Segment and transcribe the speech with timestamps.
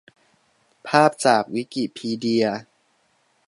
[0.87, 2.45] ภาพจากวิกิพีเดีย